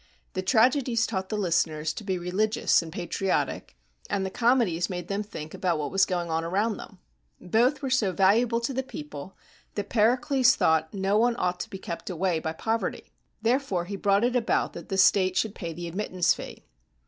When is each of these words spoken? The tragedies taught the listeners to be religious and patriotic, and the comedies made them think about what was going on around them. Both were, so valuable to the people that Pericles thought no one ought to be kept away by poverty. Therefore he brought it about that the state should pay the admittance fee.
The 0.33 0.41
tragedies 0.41 1.05
taught 1.05 1.29
the 1.29 1.37
listeners 1.37 1.93
to 1.93 2.03
be 2.03 2.17
religious 2.17 2.81
and 2.81 2.91
patriotic, 2.91 3.77
and 4.09 4.25
the 4.25 4.31
comedies 4.31 4.89
made 4.89 5.09
them 5.09 5.21
think 5.21 5.53
about 5.53 5.77
what 5.77 5.91
was 5.91 6.07
going 6.07 6.31
on 6.31 6.43
around 6.43 6.77
them. 6.77 6.97
Both 7.39 7.83
were, 7.83 7.91
so 7.91 8.11
valuable 8.11 8.59
to 8.61 8.73
the 8.73 8.81
people 8.81 9.37
that 9.75 9.89
Pericles 9.89 10.55
thought 10.55 10.91
no 10.91 11.19
one 11.19 11.35
ought 11.37 11.59
to 11.59 11.69
be 11.69 11.77
kept 11.77 12.09
away 12.09 12.39
by 12.39 12.53
poverty. 12.53 13.13
Therefore 13.43 13.85
he 13.85 13.95
brought 13.95 14.23
it 14.23 14.35
about 14.35 14.73
that 14.73 14.89
the 14.89 14.97
state 14.97 15.37
should 15.37 15.53
pay 15.53 15.71
the 15.71 15.87
admittance 15.87 16.33
fee. 16.33 16.65